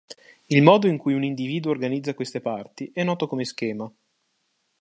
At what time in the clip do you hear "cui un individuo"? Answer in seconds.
0.97-1.69